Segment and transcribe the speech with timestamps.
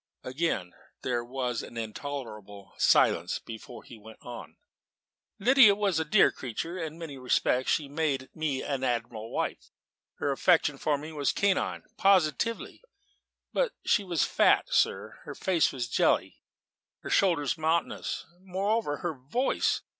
[0.23, 0.73] Again
[1.03, 4.57] there was an intolerable silence before he went on.
[5.37, 9.69] "Lydia was a dear creature: in many respects she made me an admirable wife.
[10.15, 12.81] Her affection for me was canine positively.
[13.53, 16.41] But she was fat, sir; her face a jelly,
[17.01, 18.25] her shoulders mountainous.
[18.39, 19.83] Moreover, her voice!